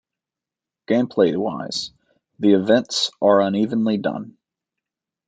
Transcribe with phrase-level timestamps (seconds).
[0.87, 1.91] Gameplaywise,
[2.39, 4.35] the events are unevenly done.